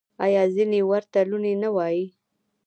آیا 0.25 0.43
ځینې 0.55 0.79
ورته 0.89 1.19
لوني 1.29 1.53
نه 1.63 1.69
وايي؟ 1.75 2.05